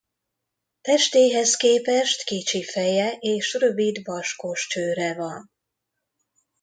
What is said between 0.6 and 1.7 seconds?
Testéhez